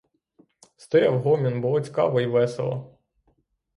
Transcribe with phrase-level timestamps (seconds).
[0.77, 2.97] Стояв гомін, було цікаво й весело.